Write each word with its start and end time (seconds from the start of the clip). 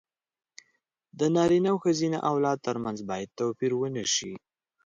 د 1.19 1.21
نارينه 1.35 1.69
او 1.71 1.77
ښځينه 1.83 2.17
اولاد 2.31 2.57
تر 2.67 2.75
منځ 2.83 2.97
بايد 3.09 3.29
توپير 3.39 3.71
ونشي. 3.75 4.33